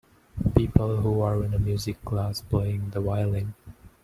People 0.55 0.97
who 1.01 1.21
are 1.21 1.43
in 1.43 1.53
a 1.53 1.59
music 1.59 2.03
class 2.03 2.41
playing 2.41 2.89
the 2.89 2.99
violin. 2.99 3.53